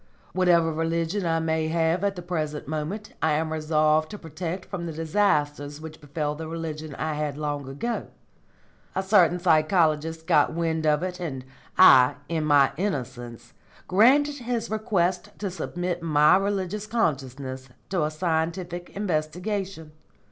"Whatever 0.33 0.73
religion 0.73 1.27
I 1.27 1.37
may 1.39 1.67
have 1.67 2.03
at 2.03 2.15
the 2.15 2.23
present 2.23 2.67
moment 2.67 3.13
I 3.21 3.33
am 3.33 3.53
resolved 3.53 4.09
to 4.09 4.17
protect 4.17 4.65
from 4.65 4.87
the 4.87 4.91
disasters 4.91 5.79
which 5.79 6.01
befell 6.01 6.33
the 6.33 6.47
religion 6.47 6.95
I 6.95 7.13
had 7.13 7.37
long 7.37 7.67
ago. 7.69 8.07
A 8.95 9.03
certain 9.03 9.37
psychologist 9.37 10.25
got 10.25 10.53
wind 10.55 10.87
of 10.87 11.03
it, 11.03 11.19
and 11.19 11.45
I, 11.77 12.15
in 12.27 12.45
my 12.45 12.71
innocence, 12.77 13.53
granted 13.87 14.37
his 14.39 14.71
request 14.71 15.29
to 15.37 15.51
submit 15.51 16.01
my 16.01 16.35
religious 16.35 16.87
consciousness 16.87 17.69
to 17.89 18.03
a 18.03 18.09
scientific 18.09 18.89
investigation. 18.95 19.91